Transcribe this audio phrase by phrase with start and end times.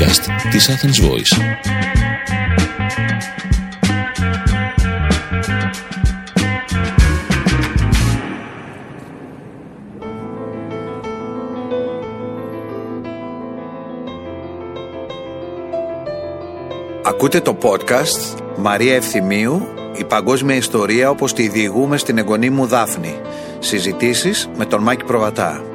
[0.00, 1.42] podcast της Athens Voice.
[17.04, 23.20] Ακούτε το podcast Μαρία Ευθυμίου, η παγκόσμια ιστορία όπως τη διηγούμε στην εγγονή μου Δάφνη.
[23.58, 25.69] Συζητήσεις με τον Μάκη Προβατά.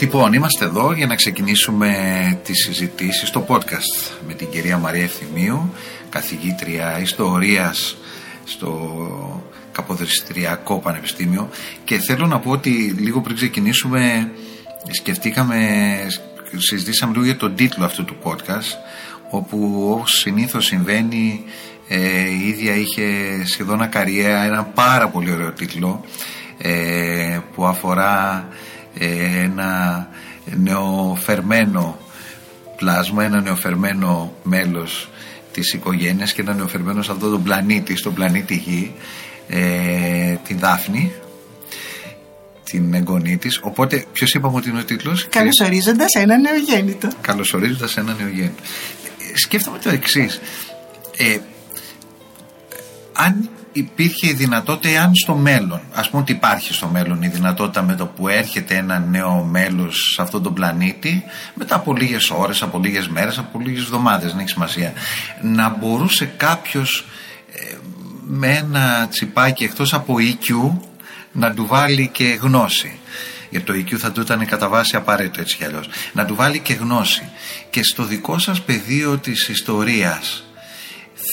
[0.00, 1.90] Λοιπόν, είμαστε εδώ για να ξεκινήσουμε
[2.44, 5.72] τις συζητήσεις στο podcast με την κυρία Μαρία Ευθυμίου,
[6.08, 7.96] καθηγήτρια ιστορίας
[8.44, 11.48] στο Καποδριστριακό Πανεπιστήμιο.
[11.84, 14.30] Και θέλω να πω ότι λίγο πριν ξεκινήσουμε
[14.90, 15.58] σκεφτήκαμε,
[16.56, 18.76] συζητήσαμε λίγο για τον τίτλο αυτού του podcast
[19.30, 21.44] όπου όπως συνήθως συμβαίνει
[21.88, 23.04] ε, η ίδια είχε
[23.44, 26.04] σχεδόν ακαριέα ένα πάρα πολύ ωραίο τίτλο
[26.58, 28.54] ε, που αφορά ε,
[28.94, 30.08] ένα
[30.44, 31.98] νεοφερμένο
[32.76, 35.08] πλάσμα, ένα νεοφερμένο μέλος
[35.52, 38.94] της οικογένειας και ένα νεοφερμένο σε αυτόν τον πλανήτη, στον πλανήτη Γη,
[39.48, 41.12] ε, την Δάφνη,
[42.64, 43.60] την εγγονή της.
[43.62, 47.08] Οπότε, ποιος είπαμε ότι είναι ο τίτλος; Καλωσορίζοντας ένα νεογέννητο.
[47.20, 48.62] Καλωσορίζοντας ένα νεογέννητο.
[49.34, 50.40] Σκέφτομαι το εξής.
[51.16, 51.38] Ε,
[53.12, 57.82] αν υπήρχε η δυνατότητα, αν στο μέλλον, ας πούμε ότι υπάρχει στο μέλλον η δυνατότητα
[57.82, 62.62] με το που έρχεται ένα νέο μέλος σε αυτόν τον πλανήτη, μετά από λίγες ώρες,
[62.62, 64.92] από λίγες μέρες, από λίγες εβδομάδες, δεν έχει σημασία,
[65.42, 67.04] να μπορούσε κάποιος
[67.52, 67.76] ε,
[68.26, 70.78] με ένα τσιπάκι εκτός από EQ
[71.32, 72.98] να του βάλει και γνώση.
[73.50, 75.88] Γιατί το EQ θα του ήταν κατά βάση απαραίτητο έτσι κι αλλιώς.
[76.12, 77.28] Να του βάλει και γνώση.
[77.70, 80.44] Και στο δικό σας πεδίο της ιστορίας,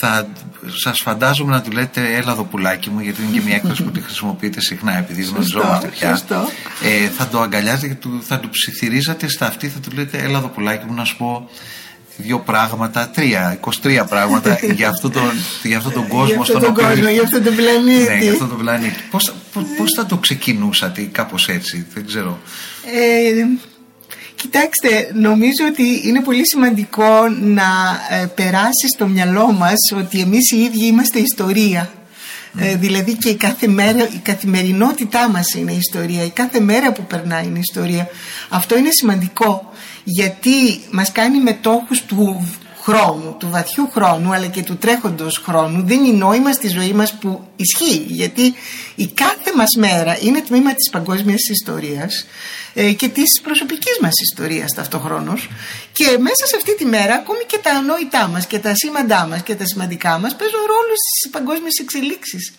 [0.00, 0.28] θα
[0.76, 3.90] σας φαντάζομαι να του λέτε έλα εδώ πουλάκι μου γιατί είναι και μια έκφραση που
[3.90, 6.48] τη χρησιμοποιείτε συχνά επειδή γνωριζόμαστε πια σωστό.
[7.04, 10.38] ε, θα το αγκαλιάζετε και του, θα του ψιθυρίζατε στα αυτή θα του λέτε έλα
[10.38, 11.48] εδώ πουλάκι μου να σου πω
[12.20, 15.30] δύο πράγματα, τρία, 23 πράγματα για, αυτό τον,
[15.62, 18.08] για αυτόν τον κόσμο για αυτόν στον τον οποίο- κόσμο, για αυτόν τον πλανήτη.
[18.08, 18.96] ναι, για αυτόν τον πλανήτη.
[19.10, 22.38] Πώς, πώς, πώς θα το ξεκινούσατε κάπως έτσι, δεν ξέρω.
[22.84, 23.44] Ε,
[24.40, 27.68] κοιτάξτε, νομίζω ότι είναι πολύ σημαντικό να
[28.10, 31.92] ε, περάσεις στο μυαλό μας ότι εμείς οι ίδιοι είμαστε ιστορία.
[32.58, 37.02] Ε, δηλαδή και η κάθε μέρα, η καθημερινότητά μας είναι ιστορία, η κάθε μέρα που
[37.06, 38.08] περνάει είναι ιστορία.
[38.48, 39.72] Αυτό είναι σημαντικό
[40.04, 42.48] γιατί μας κάνει μετόχους του
[42.88, 47.44] χρόνου, του βαθιού χρόνου αλλά και του τρέχοντος χρόνου δίνει νόημα στη ζωή μας που
[47.56, 48.54] ισχύει γιατί
[48.94, 52.26] η κάθε μας μέρα είναι τμήμα της παγκόσμιας ιστορίας
[52.67, 55.48] ε, και της προσωπικής μας ιστορίας ταυτοχρόνως.
[55.92, 59.42] Και μέσα σε αυτή τη μέρα ακόμη και τα ανόητά μας και τα σήμαντά μας
[59.42, 62.52] και τα σημαντικά μας παίζουν ρόλο στις παγκόσμιες εξελίξεις.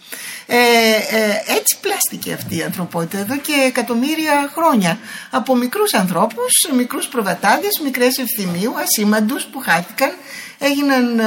[0.46, 5.00] Ε, ε, έτσι πλάστηκε αυτή η ανθρωπότητα εδώ και εκατομμύρια χρόνια.
[5.30, 10.12] Από μικρούς ανθρώπους, μικρούς προβατάδες, μικρές ευθυμίου, ασήμαντους που χάθηκαν,
[10.60, 11.26] έγιναν, ε,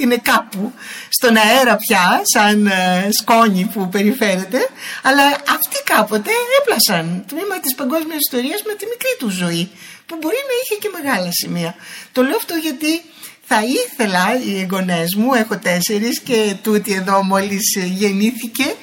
[0.00, 0.72] είναι κάπου
[1.08, 4.68] στον αέρα πια σαν ε, σκόνη που περιφέρεται
[5.02, 6.30] αλλά αυτοί κάποτε
[6.60, 9.70] έπλασαν τμήμα της παγκόσμιας ιστορίας με τη μικρή του ζωή
[10.06, 11.74] που μπορεί να είχε και μεγάλα σημεία.
[12.12, 13.02] Το λέω αυτό γιατί
[13.48, 18.74] θα ήθελα οι εγγονές μου, έχω τέσσερις και τούτη εδώ μόλις γεννήθηκε,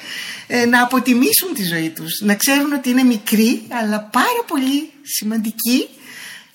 [0.46, 2.20] ε, να αποτιμήσουν τη ζωή τους.
[2.20, 5.88] Να ξέρουν ότι είναι μικρή αλλά πάρα πολύ σημαντική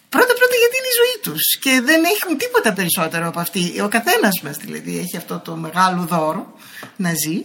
[0.09, 3.81] Πρώτα πρώτα γιατί είναι η ζωή τους και δεν έχουν τίποτα περισσότερο από αυτή.
[3.81, 6.53] Ο καθένας μας δηλαδή έχει αυτό το μεγάλο δώρο
[6.95, 7.37] να ζει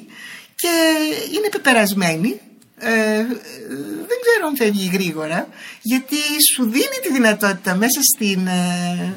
[0.54, 0.72] και
[1.34, 2.40] είναι πεπερασμένη.
[2.78, 3.24] Ε,
[4.08, 5.48] δεν ξέρω αν φεύγει γρήγορα
[5.82, 6.16] γιατί
[6.54, 9.14] σου δίνει τη δυνατότητα μέσα στην ε,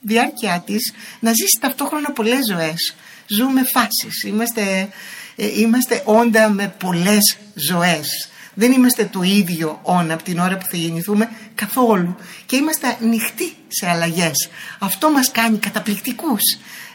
[0.00, 2.94] διάρκεια της να ζήσεις ταυτόχρονα πολλές ζωές.
[3.26, 4.88] Ζούμε φάσεις, είμαστε,
[5.36, 8.28] ε, είμαστε όντα με πολλές ζωές.
[8.54, 12.16] Δεν είμαστε το ίδιο όν από την ώρα που θα γεννηθούμε καθόλου
[12.46, 14.48] και είμαστε ανοιχτοί σε αλλαγές.
[14.78, 16.40] Αυτό μας κάνει καταπληκτικούς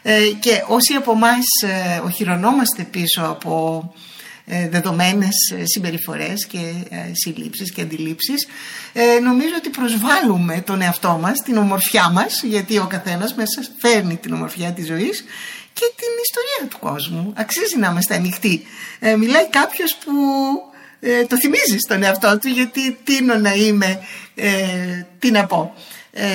[0.02, 3.82] ε, και όσοι από εμάς ε, οχυρωνόμαστε πίσω από
[4.44, 6.58] ε, δεδομένες ε, συμπεριφορές και
[6.90, 8.46] ε, συλλήψεις και αντιλήψεις
[8.92, 14.16] ε, νομίζω ότι προσβάλλουμε τον εαυτό μας, την ομορφιά μας γιατί ο καθένας μέσα φέρνει
[14.16, 15.24] την ομορφιά της ζωής
[15.72, 17.32] και την ιστορία του κόσμου.
[17.36, 18.62] Αξίζει να είμαστε ανοιχτοί.
[18.98, 20.12] Ε, μιλάει κάποιος που
[21.00, 24.00] ε, το θυμίζεις στον εαυτό του γιατί τίνω να είμαι,
[24.34, 25.74] ε, τι να πω,
[26.12, 26.26] ε,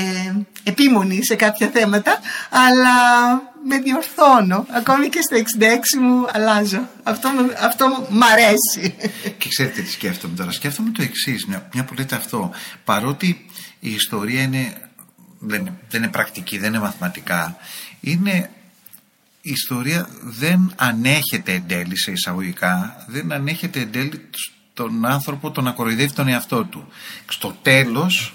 [0.63, 2.19] επίμονη σε κάποια θέματα
[2.50, 2.94] αλλά
[3.67, 4.65] με διορθώνω.
[4.69, 6.89] Ακόμη και στα 66 μου αλλάζω.
[7.03, 8.95] Αυτό, με- αυτό μ' αρέσει.
[9.38, 10.51] Και ξέρετε τι σκέφτομαι τώρα.
[10.51, 12.51] Σκέφτομαι το εξής, μια, μια που λέτε αυτό.
[12.83, 13.45] Παρότι
[13.79, 14.73] η ιστορία είναι,
[15.39, 17.57] δεν, δεν είναι πρακτική, δεν είναι μαθηματικά,
[18.01, 18.50] είναι
[19.41, 24.29] η ιστορία δεν ανέχεται εν τέλει σε εισαγωγικά, δεν ανέχεται εν τέλει
[24.75, 26.88] τον άνθρωπο τον ακοροϊδεύει τον εαυτό του.
[27.27, 28.33] Στο τέλος,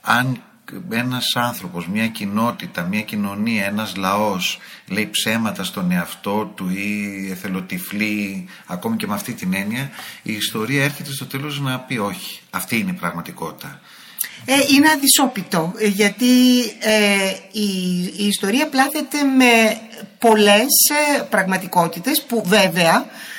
[0.00, 0.42] αν
[0.90, 8.48] ένας άνθρωπος, μια κοινότητα, μια κοινωνία, ένας λαός λέει ψέματα στον εαυτό του ή εθελοτυφλεί
[8.66, 9.90] ακόμη και με αυτή την έννοια
[10.22, 12.40] η ιστορία έρχεται στο τέλος να πει όχι.
[12.50, 13.80] Αυτή είναι η πραγματικότητα.
[14.44, 19.80] Ε, είναι αδυσόπιτο ε, γιατί ε, η, η ιστορία πλάθεται με
[20.18, 20.72] πολλές
[21.16, 23.33] ε, πραγματικότητες που βέβαια ε,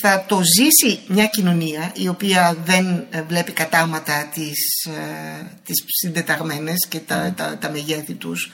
[0.00, 6.86] θα το ζήσει μια κοινωνία η οποία δεν ε, βλέπει κατάματα τις, ε, τις συντεταγμένες
[6.88, 8.50] και τα, τα, τα μεγέθη τους.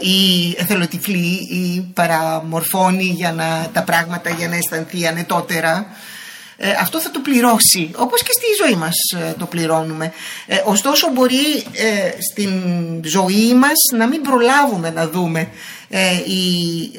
[0.00, 5.86] Ή εθελοτυφλή ή παραμορφώνει για να, τα πράγματα για να αισθανθεί ανετότερα.
[6.58, 10.12] Ε, αυτό θα το πληρώσει όπως και στη ζωή μας ε, το πληρώνουμε.
[10.46, 12.50] Ε, ωστόσο μπορεί ε, στην
[13.04, 15.48] ζωή μας να μην προλάβουμε να δούμε
[16.26, 16.90] η,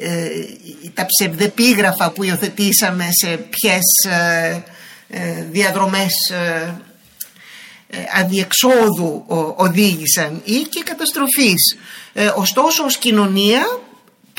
[0.94, 3.82] τα ψευδεπίγραφα που υιοθετήσαμε σε ποιες
[5.50, 6.12] διαδρομές
[8.14, 9.24] αδιεξόδου
[9.56, 11.76] οδήγησαν ή και καταστροφής.
[12.36, 13.60] Ωστόσο ως κοινωνία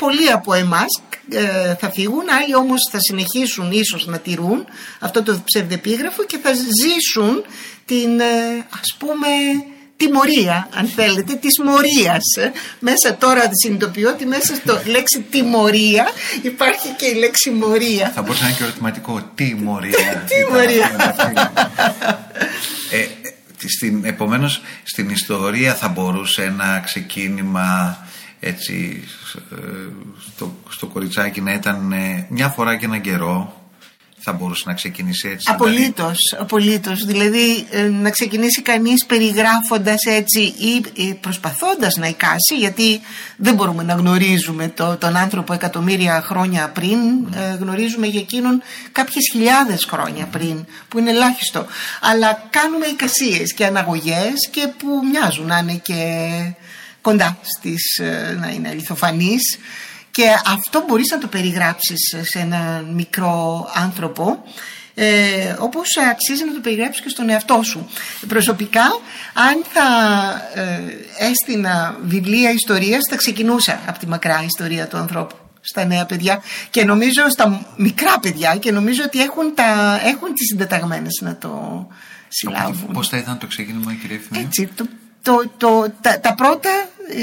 [0.00, 4.64] πολλοί από εμάς ε, θα φύγουν, άλλοι όμως θα συνεχίσουν ίσως να τηρούν
[4.98, 7.44] αυτό το ψευδεπίγραφο και θα ζήσουν
[7.84, 9.28] την ε, ας πούμε
[10.00, 12.24] τιμωρία αν θέλετε της μορίας.
[12.38, 12.52] Ε.
[12.78, 16.08] μέσα τώρα συνειδητοποιώ ότι μέσα στο λέξη τιμωρία
[16.42, 18.10] υπάρχει και η λέξη μορία.
[18.14, 20.24] Θα μπορούσε να είναι και ερωτηματικό τιμωρία.
[20.32, 21.14] Τιμωρία.
[22.90, 23.06] Ε,
[23.66, 27.98] στην, επομένως στην ιστορία θα μπορούσε ένα ξεκίνημα
[28.40, 29.04] έτσι
[30.34, 33.59] στο, στο κοριτσάκι να ήταν ε, μια φορά και έναν καιρό
[34.22, 35.50] θα μπορούσε να ξεκινήσει έτσι.
[35.50, 37.04] Απολύτως, δηλαδή; απολύτως.
[37.04, 40.40] Δηλαδή ε, να ξεκινήσει κανείς περιγράφοντας έτσι
[40.94, 43.00] ή προσπαθώντας να εικάσει γιατί
[43.36, 46.98] δεν μπορούμε να γνωρίζουμε το, τον άνθρωπο εκατομμύρια χρόνια πριν
[47.34, 48.62] ε, γνωρίζουμε για εκείνον
[48.92, 51.66] κάποιες χιλιάδες χρόνια πριν που είναι ελάχιστο
[52.00, 55.94] αλλά κάνουμε εικασίες και αναγωγές και που μοιάζουν να είναι και
[57.00, 59.58] κοντά στις, ε, να είναι αληθοφανής
[60.10, 64.42] και αυτό μπορείς να το περιγράψεις σε ένα μικρό άνθρωπο
[64.94, 67.88] ε, όπως αξίζει να το περιγράψεις και στον εαυτό σου.
[68.28, 68.84] Προσωπικά,
[69.34, 69.88] αν θα
[70.60, 70.80] ε,
[71.18, 76.84] έστεινα βιβλία ιστορίας, θα ξεκινούσα από τη μακρά ιστορία του ανθρώπου στα νέα παιδιά και
[76.84, 81.86] νομίζω στα μικρά παιδιά και νομίζω ότι έχουν, τα, έχουν τις συντεταγμένες να το
[82.28, 82.92] συλλάβουν.
[82.92, 84.86] Πώς θα ήταν το ξεκίνημα κύριε Έτσι, το
[85.22, 86.70] το, το, τα, τα πρώτα,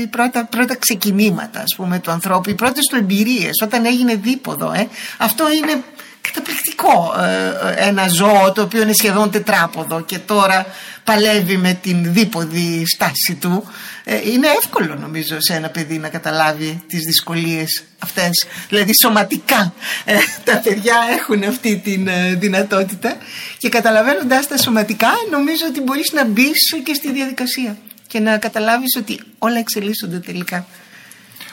[0.09, 4.87] πρώτα, πρώτα ξεκινήματα ας πούμε του ανθρώπου, οι πρώτες του εμπειρίες όταν έγινε δίποδο ε,
[5.17, 5.83] αυτό είναι
[6.27, 10.65] καταπληκτικό ε, ε, ένα ζώο το οποίο είναι σχεδόν τετράποδο και τώρα
[11.03, 13.63] παλεύει με την δίποδη στάση του.
[14.03, 18.45] Ε, είναι εύκολο νομίζω σε ένα παιδί να καταλάβει τις δυσκολίες αυτές.
[18.69, 19.73] Δηλαδή σωματικά
[20.43, 22.03] τα παιδιά έχουν αυτή τη
[22.37, 23.17] δυνατότητα
[23.57, 28.95] και καταλαβαίνοντας τα σωματικά νομίζω ότι μπορείς να μπεις και στη διαδικασία και να καταλάβεις
[28.97, 30.65] ότι όλα εξελίσσονται τελικά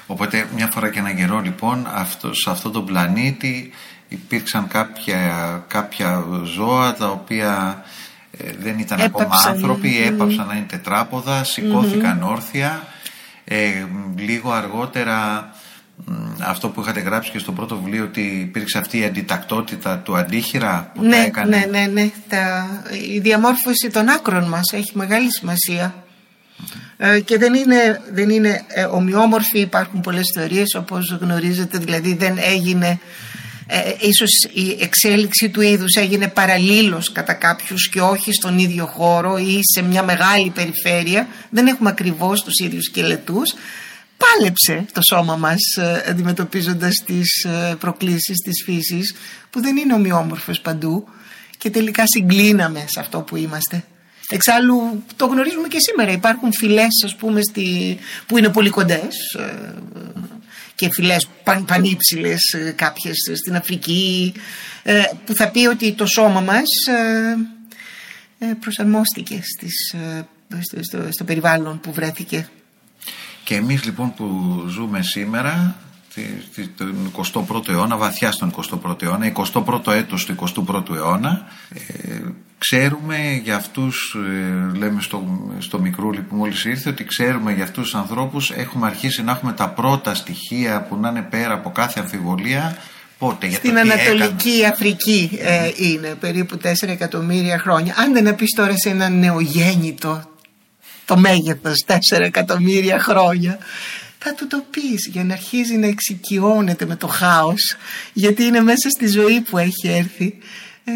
[0.06, 3.70] Οπότε μια φορά και ένα καιρό λοιπόν αυτό, σε αυτόν τον πλανήτη
[4.08, 7.84] υπήρξαν κάποια, κάποια ζώα τα οποία
[8.30, 11.44] ε, δεν ήταν ακόμα άνθρωποι, έπαψαν να είναι τετράποδα,
[12.22, 12.86] όρθια.
[13.44, 13.84] Ε,
[14.16, 15.48] λίγο αργότερα
[16.38, 20.90] αυτό που είχατε γράψει και στο πρώτο βιβλίο ότι υπήρξε αυτή η αντιτακτότητα του αντίχειρα
[20.94, 21.56] που ναι, τα έκανε.
[21.56, 22.10] Ναι, ναι, ναι.
[22.29, 22.67] Τα,
[23.12, 26.04] η διαμόρφωση των άκρων μας έχει μεγάλη σημασία.
[26.96, 32.39] Ε, και δεν είναι, δεν είναι ε, ομοιόμορφοι, υπάρχουν πολλές θεωρίες όπως γνωρίζετε, δηλαδή δεν
[32.39, 33.01] έγινε
[33.67, 39.37] ε, ίσως η εξέλιξη του είδους έγινε παραλλήλως κατά κάποιους και όχι στον ίδιο χώρο
[39.37, 41.29] ή σε μια μεγάλη περιφέρεια.
[41.51, 43.55] Δεν έχουμε ακριβώς τους ίδιους σκελετούς.
[44.17, 49.15] Πάλεψε το σώμα μας ε, αντιμετωπίζοντας τις ε, προκλήσεις της φύσης
[49.51, 51.08] που δεν είναι ομοιόμορφες παντού.
[51.58, 53.84] Και τελικά συγκλίναμε σε αυτό που είμαστε
[54.28, 56.12] Εξάλλου το γνωρίζουμε και σήμερα.
[56.12, 59.74] Υπάρχουν φυλές ας πούμε στη, που είναι πολύ κοντές ε,
[60.74, 64.32] και φυλές παν, πανύψηλες ε, κάποιες στην Αφρική
[64.82, 66.69] ε, που θα πει ότι το σώμα μας
[68.60, 69.94] προσαρμόστηκε στις,
[70.81, 72.48] στο, στο περιβάλλον που βρέθηκε.
[73.44, 74.26] Και εμείς λοιπόν που
[74.69, 75.76] ζούμε σήμερα
[76.76, 78.54] τον 21ο αιώνα, βαθιά στον
[78.84, 81.46] 21ο αιώνα, 21ο έτος του 21ου αιώνα.
[81.74, 82.20] Ε,
[82.58, 84.16] ξέρουμε για αυτούς,
[84.72, 85.24] ε, λέμε στο,
[85.58, 89.52] στο μικρούλι που μόλις ήρθε, ότι ξέρουμε για αυτούς τους ανθρώπους έχουμε αρχίσει να έχουμε
[89.52, 92.76] τα πρώτα στοιχεία που να είναι πέρα από κάθε αμφιβολία
[93.18, 97.94] Πότε, για Στην Ανατολική Αφρική ε, είναι περίπου 4 εκατομμύρια χρόνια.
[97.96, 100.32] Αν δεν πεις τώρα σε ένα νεογέννητο
[101.04, 103.58] το μέγεθος 4 εκατομμύρια χρόνια
[104.24, 107.76] θα του το πεις για να αρχίζει να εξοικειώνεται με το χάος
[108.12, 110.38] γιατί είναι μέσα στη ζωή που έχει έρθει
[110.84, 110.93] ε,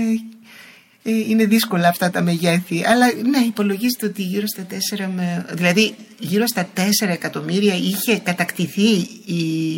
[1.09, 2.85] Ε, είναι δύσκολα αυτά τα μεγέθη.
[2.87, 4.67] Αλλά ναι, υπολογίζεται ότι γύρω στα
[4.97, 5.47] 4 με.
[5.53, 8.91] Δηλαδή, γύρω στα 4 εκατομμύρια είχε κατακτηθεί
[9.25, 9.77] η,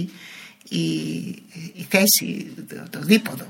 [0.68, 0.80] η,
[1.74, 3.46] η θέση, το, το δίποδο.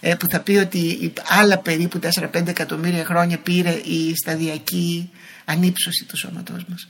[0.00, 5.10] Ε, που θα πει ότι άλλα περίπου 4-5 εκατομμύρια χρόνια πήρε η σταδιακή
[5.44, 6.88] ανύψωση του σώματός μας.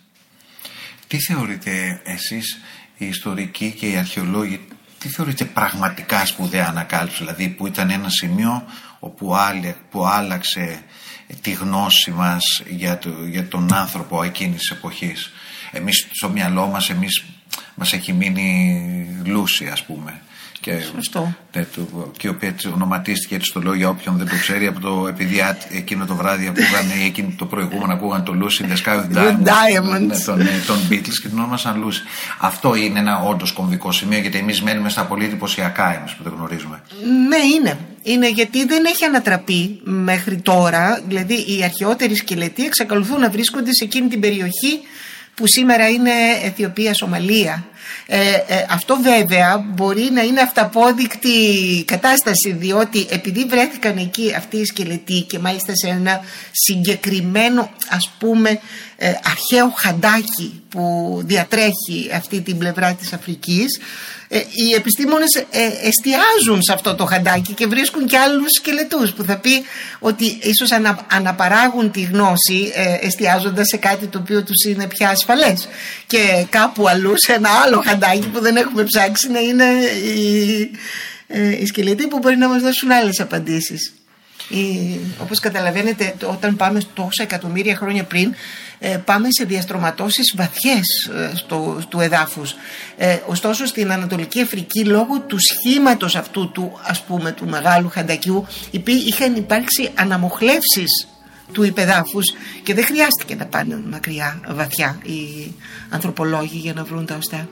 [1.08, 2.60] Τι θεωρείτε εσείς
[2.96, 4.60] οι ιστορικοί και οι αρχαιολόγοι,
[4.98, 8.64] τι θεωρείτε πραγματικά σπουδαία ανακάλυψη, δηλαδή που ήταν ένα σημείο
[8.98, 9.36] όπου
[9.90, 10.82] που άλλαξε
[11.40, 15.32] τη γνώση μας για, το, για τον άνθρωπο εκείνης της εποχής;
[15.72, 17.24] Εμείς στο μυαλό μας, εμείς
[17.74, 20.20] μας έχει μείνει λούση ας πούμε.
[20.60, 21.34] Και, Σωστό.
[21.54, 24.80] Ναι, το, και ο έτσι ονοματίστηκε έτσι το λόγο για όποιον δεν το ξέρει από
[24.80, 25.40] το επειδή
[25.72, 29.16] εκείνο το βράδυ ακούγαν ή εκείνο το προηγούμενο ακούγαν το Lucy in the Sky with
[29.16, 32.00] Diamonds, ναι, τον, τον Beatles και την ονόμασαν Lucy.
[32.38, 36.32] Αυτό είναι ένα όντως κομβικό σημείο γιατί εμείς μένουμε στα πολύ εντυπωσιακά εμείς που δεν
[36.36, 36.82] γνωρίζουμε.
[37.28, 37.78] Ναι, είναι.
[38.02, 41.02] Είναι γιατί δεν έχει ανατραπεί μέχρι τώρα.
[41.06, 44.80] Δηλαδή οι αρχαιότεροι σκελετοί εξακολουθούν να βρίσκονται σε εκείνη την περιοχή
[45.34, 46.10] που σήμερα είναι
[46.42, 47.64] Αιθιοπία-Σομαλία.
[48.06, 51.38] Ε, ε, αυτό βέβαια μπορεί να είναι αυταπόδεικτη
[51.86, 56.20] κατάσταση διότι επειδή βρέθηκαν εκεί αυτοί οι σκελετοί και μάλιστα σε ένα
[56.52, 58.60] συγκεκριμένο ας πούμε
[58.96, 63.78] ε, αρχαίο χαντάκι που διατρέχει αυτή την πλευρά της Αφρικής
[64.28, 65.44] ε, οι επιστήμονες ε,
[65.82, 69.64] εστιάζουν σε αυτό το χαντάκι και βρίσκουν και άλλους σκελετούς που θα πει
[69.98, 75.08] ότι ίσως ανα, αναπαράγουν τη γνώση ε, εστιάζοντας σε κάτι το οποίο τους είναι πια
[75.08, 75.68] ασφαλές.
[76.06, 79.64] Και κάπου αλλού σε ένα άλλο χαντάκι που δεν έχουμε ψάξει να είναι
[80.14, 80.70] οι,
[81.26, 83.92] ε, οι σκελετοί που μπορεί να μας δώσουν άλλες απαντήσεις.
[84.48, 88.34] Η, όπως καταλαβαίνετε όταν πάμε τόσα εκατομμύρια χρόνια πριν
[88.78, 92.54] ε, πάμε σε διαστρωματώσεις βαθιές ε, στο, του εδάφους
[92.96, 98.46] ε, ωστόσο στην Ανατολική Αφρική λόγω του σχήματος αυτού του ας πούμε του μεγάλου χαντακιού
[99.06, 101.08] είχαν υπάρξει αναμοχλεύσεις
[101.52, 102.24] του υπεδάφους
[102.62, 105.52] και δεν χρειάστηκε να πάνε μακριά βαθιά οι
[105.90, 107.48] ανθρωπολόγοι για να βρουν τα οστά.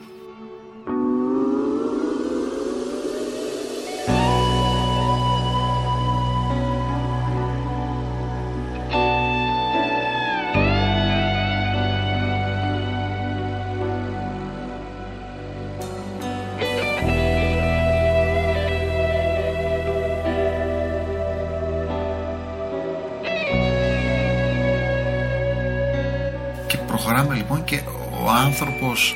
[28.44, 29.14] Άνθρωπος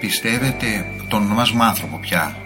[0.00, 2.36] πιστεύετε, τον ονομάζουμε άνθρωπο πια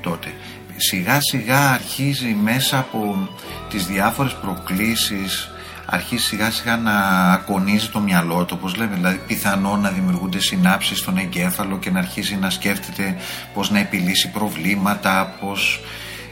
[0.00, 0.32] τότε,
[0.76, 3.28] σιγά σιγά αρχίζει μέσα από
[3.68, 5.48] τις διάφορες προκλήσεις
[5.86, 6.92] αρχίζει σιγά σιγά να
[7.32, 11.98] ακονίζει το μυαλό του όπως λέμε δηλαδή πιθανό να δημιουργούνται συνάψεις στον εγκέφαλο και να
[11.98, 13.16] αρχίζει να σκέφτεται
[13.54, 15.80] πως να επιλύσει προβλήματα πως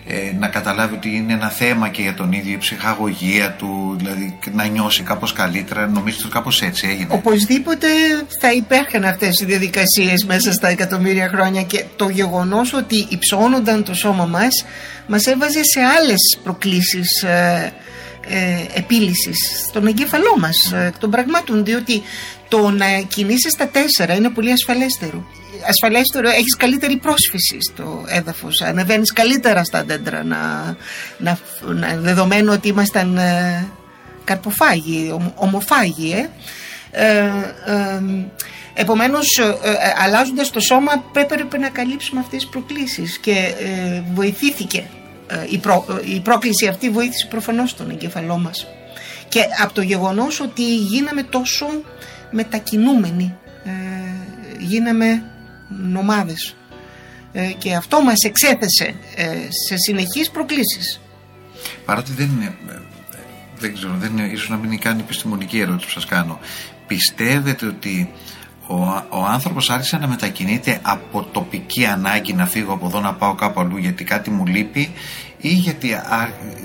[0.07, 4.39] ε, να καταλάβει ότι είναι ένα θέμα και για τον ίδιο η ψυχαγωγία του, δηλαδή
[4.53, 5.87] να νιώσει κάπως καλύτερα.
[5.87, 7.09] Νομίζω ότι κάπως έτσι έγινε.
[7.11, 7.87] Οπωσδήποτε
[8.41, 13.95] θα υπέρχαν αυτές οι διαδικασίες μέσα στα εκατομμύρια χρόνια και το γεγονός ότι υψώνονταν το
[13.95, 14.65] σώμα μας
[15.07, 17.73] μας έβαζε σε άλλες προκλήσεις ε,
[18.29, 19.38] ε, επίλυσης
[19.69, 22.02] στον εγκέφαλό μας ε, των πραγμάτων διότι
[22.49, 25.26] το να κινείσαι στα τέσσερα είναι πολύ ασφαλέστερο
[25.69, 30.76] ασφαλέστερο, έχεις καλύτερη πρόσφυση στο έδαφος, ανεβαίνεις καλύτερα στα δέντρα, να,
[31.19, 33.69] να, να δεδομένου ότι ήμασταν ε,
[34.25, 36.29] καρποφάγοι, ομοφάγοι, ε.
[36.95, 37.25] Ε,
[37.67, 38.02] ε,
[38.75, 43.55] επομένως ε, ε, αλλάζοντας το σώμα πρέπει να καλύψουμε αυτές τις προκλήσεις και
[44.14, 44.85] βοηθήθηκε
[45.51, 45.61] η,
[46.15, 48.67] η πρόκληση αυτή βοήθησε προφανώς τον εγκεφαλό μας
[49.29, 51.67] και από το γεγονός ότι γίναμε τόσο
[52.31, 53.37] μετακινούμενοι
[54.59, 55.23] γίναμε
[55.69, 56.57] νομάδες
[57.33, 59.27] ε, και αυτό μας εξέθεσε ε,
[59.69, 61.01] σε συνεχείς προκλήσεις.
[61.85, 62.79] Παρότι δεν είναι, ε,
[63.59, 66.39] δεν ξέρω, δεν είναι, ίσως να μην είναι καν επιστημονική ερώτηση που σας κάνω.
[66.87, 68.12] Πιστεύετε ότι
[68.66, 68.75] ο,
[69.09, 73.61] ο άνθρωπος άρχισε να μετακινείται από τοπική ανάγκη να φύγω από εδώ να πάω κάπου
[73.61, 74.92] αλλού γιατί κάτι μου λείπει
[75.38, 75.88] ή γιατί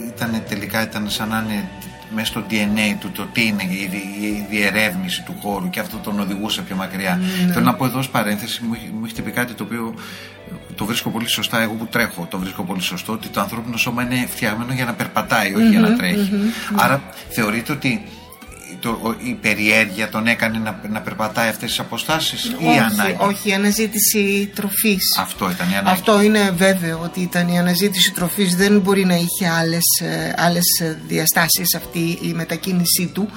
[0.07, 1.69] ήταν τελικά ήταν σαν να είναι
[2.15, 3.89] μέσα στο DNA του το τι είναι η,
[4.21, 7.15] η διερεύνηση του χώρου και αυτό τον οδηγούσε πιο μακριά.
[7.45, 7.53] Ναι.
[7.53, 9.93] Θέλω να πω εδώ ως παρένθεση, μου, μου έχετε πει κάτι το οποίο
[10.75, 11.61] το βρίσκω πολύ σωστά.
[11.61, 14.93] Εγώ που τρέχω, το βρίσκω πολύ σωστό ότι το ανθρώπινο σώμα είναι φτιαγμένο για να
[14.93, 16.31] περπατάει, όχι για να τρέχει.
[16.75, 18.03] Άρα θεωρείτε ότι
[18.79, 23.49] το, η περιέργεια τον έκανε να, να περπατάει αυτές τις αποστάσεις ή όχι, ανάγκη; όχι,
[23.49, 25.17] η αναζήτηση τροφής.
[25.19, 25.89] Αυτό ήταν η ανάγκη.
[25.89, 28.55] Αυτό είναι βέβαιο ότι ήταν η αναζήτηση τροφής.
[28.55, 30.65] Δεν μπορεί να είχε άλλες, ε, άλλες
[31.07, 33.29] διαστάσεις αυτή η μετακίνησή του.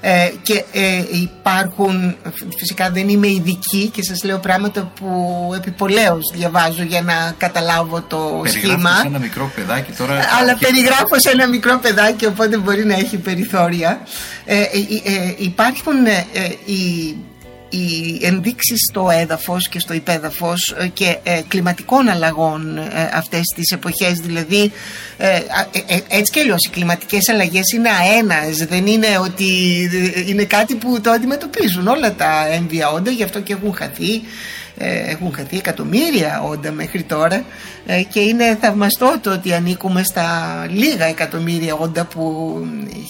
[0.00, 2.16] Ε, και ε, υπάρχουν,
[2.56, 8.42] φυσικά δεν είμαι ειδική και σας λέω πράγματα που επιπολέως διαβάζω για να καταλάβω το
[8.46, 8.90] σχήμα.
[9.00, 10.14] σε ένα μικρό παιδάκι τώρα.
[10.40, 14.00] Αλλά περιγράφω σε ένα μικρό παιδάκι οπότε μπορεί να έχει περιθώρια.
[14.46, 14.64] Ε, ε,
[15.04, 16.24] ε, υπάρχουν ε,
[16.64, 17.16] οι
[17.68, 22.78] οι ενδείξεις στο έδαφος και στο υπέδαφος και κλιματικών αλλαγών
[23.12, 24.18] αυτές τις εποχές.
[24.18, 24.72] Δηλαδή
[26.08, 28.56] έτσι και αλλιώς οι κλιματικές αλλαγές είναι αένας.
[28.56, 29.50] Δεν είναι ότι
[30.26, 34.22] είναι κάτι που το αντιμετωπίζουν όλα τα έμβια όντα γι' αυτό και έχουν χαθεί
[34.78, 37.44] έχουν χαθεί εκατομμύρια όντα μέχρι τώρα
[38.08, 40.26] και είναι θαυμαστό το ότι ανήκουμε στα
[40.70, 42.54] λίγα εκατομμύρια όντα που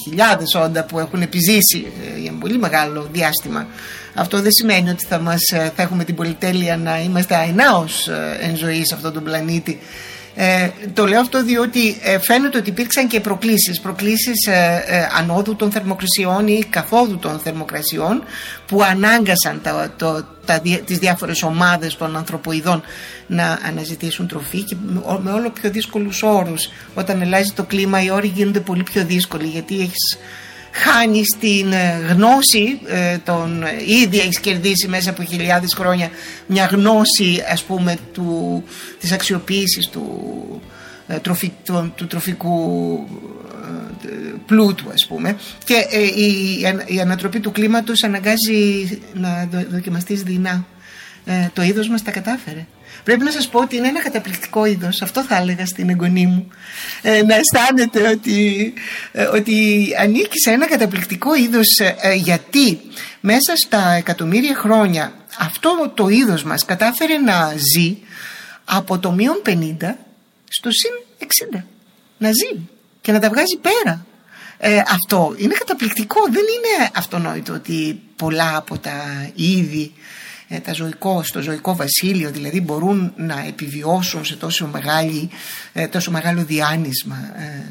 [0.04, 1.87] χιλιάδες όντα που έχουν επιζήσει
[2.20, 3.66] για πολύ μεγάλο διάστημα.
[4.14, 8.08] Αυτό δεν σημαίνει ότι θα, μας, θα έχουμε την πολυτέλεια να είμαστε αενάως
[8.40, 9.80] εν ζωή σε αυτόν τον πλανήτη
[10.38, 15.57] ε, το λέω αυτό διότι ε, φαίνεται ότι υπήρξαν και προκλήσεις, προκλήσεις ε, ε, ανόδου
[15.57, 18.23] των θερμοκρασιών ή καθόδου των θερμοκρασιών
[18.66, 22.83] που ανάγκασαν τα, το, τα, τις διάφορες ομάδες των ανθρωποειδών
[23.26, 24.76] να αναζητήσουν τροφή και
[25.23, 26.69] με όλο πιο δύσκολους όρους.
[26.95, 30.19] Όταν αλλάζει το κλίμα οι όροι γίνονται πολύ πιο δύσκολοι γιατί έχεις
[30.83, 33.64] χάνει την ε, γνώση ε, των
[34.02, 36.11] ήδη έχεις κερδίσει μέσα από χιλιάδες χρόνια
[36.47, 38.62] μια γνώση ας πούμε του,
[39.00, 40.02] της αξιοποίησης του,
[41.06, 41.18] ε,
[41.64, 42.99] του, του τροφικού
[44.47, 45.37] πλούτου ας πούμε.
[45.64, 45.75] Και
[46.16, 50.66] η, η ανατροπή του κλίματος αναγκάζει να δοκιμαστείς δεινά.
[51.52, 52.66] Το είδος μας τα κατάφερε
[53.05, 56.49] Πρέπει να σας πω ότι είναι ένα καταπληκτικό είδος, αυτό θα έλεγα στην εγγονή μου.
[57.03, 58.73] Ε, να αισθάνεται ότι,
[59.12, 62.81] ε, ότι ανήκει σε ένα καταπληκτικό είδος ε, γιατί
[63.21, 67.97] μέσα στα εκατομμύρια χρόνια αυτό το είδος μας κατάφερε να ζει
[68.65, 69.50] από το μείον 50
[70.49, 71.26] στο συν
[71.57, 71.62] 60.
[72.19, 72.61] Να ζει
[73.00, 74.07] και να τα βγάζει πέρα.
[74.88, 76.21] αυτό είναι καταπληκτικό.
[76.31, 80.00] Δεν είναι αυτονόητο ότι πολλά από τα είδη ε,
[80.62, 85.31] τα ζωικό, στο ζωικό βασίλειο δηλαδή μπορούν να επιβιώσουν σε τόσο, μεγάλη,
[85.73, 87.62] ε, τόσο μεγάλο διάνυσμα ε,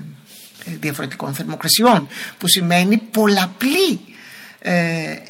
[0.79, 3.99] διαφορετικών θερμοκρασιών που σημαίνει πολλαπλή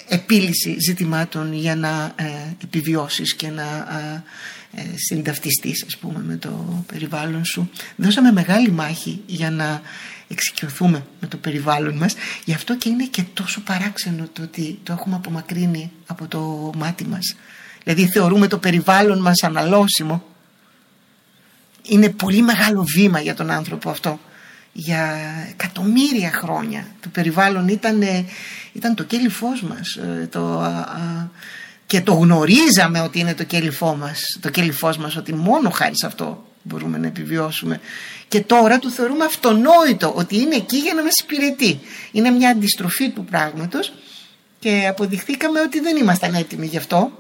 [0.10, 2.16] επίλυση ζητημάτων για να
[2.64, 3.88] επιβιώσεις και να
[4.96, 7.70] συνταυτιστείς ας πούμε με το περιβάλλον σου.
[7.96, 9.82] Δώσαμε μεγάλη μάχη για να
[10.28, 12.16] εξοικειωθούμε με το περιβάλλον μας.
[12.46, 17.06] Γι' αυτό και είναι και τόσο παράξενο το ότι το έχουμε απομακρύνει από το μάτι
[17.06, 17.36] μας.
[17.84, 20.24] Δηλαδή θεωρούμε το περιβάλλον μας αναλώσιμο.
[21.82, 24.20] Είναι πολύ μεγάλο βήμα για τον άνθρωπο αυτό.
[24.74, 25.16] Για
[25.50, 26.88] εκατομμύρια χρόνια.
[27.00, 28.02] Το περιβάλλον ήταν,
[28.74, 30.64] ήταν το κέλυφός μας ε, το,
[31.86, 36.06] και το γνωρίζαμε ότι είναι το κέλυφό μας το κέλυφός μας ότι μόνο χάρη σε
[36.06, 37.80] αυτό μπορούμε να επιβιώσουμε
[38.28, 41.80] και τώρα του θεωρούμε αυτονόητο ότι είναι εκεί για να μας υπηρετεί.
[42.12, 43.94] Είναι μια αντιστροφή του πράγματος
[44.60, 47.12] και αποδειχθήκαμε ότι δεν ήμασταν έτοιμοι γι' αυτό.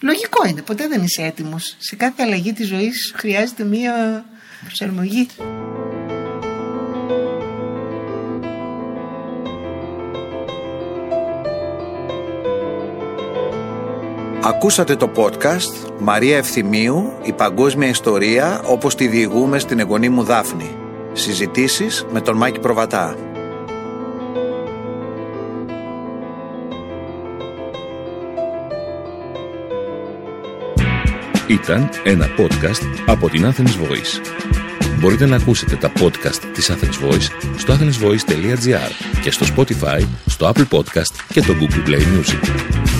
[0.00, 1.76] Λογικό είναι, ποτέ δεν είσαι έτοιμος.
[1.78, 4.24] Σε κάθε αλλαγή της ζωής χρειάζεται μια
[4.64, 5.26] προσαρμογή.
[14.46, 20.70] Ακούσατε το podcast «Μαρία Ευθυμίου, η παγκόσμια ιστορία όπως τη διηγούμε στην εγγονή μου Δάφνη».
[21.12, 23.16] Συζητήσεις με τον Μάκη Προβατά.
[31.46, 34.20] Ήταν ένα podcast από την Athens Voice.
[34.98, 40.76] Μπορείτε να ακούσετε τα podcast της Athens Voice στο athensvoice.gr και στο Spotify, στο Apple
[40.76, 42.95] Podcast και το Google Play Music.